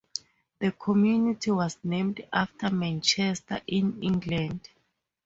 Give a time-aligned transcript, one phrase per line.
[0.57, 4.67] The community was named after Manchester, in England.